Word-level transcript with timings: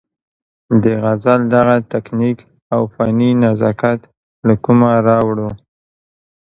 د 0.83 0.85
غزل 1.03 1.41
دغه 1.55 1.75
تکنيک 1.93 2.39
او 2.73 2.81
فني 2.93 3.31
نزاکت 3.43 3.99
له 4.47 4.53
کومه 4.63 4.91
راوړو- 5.07 5.51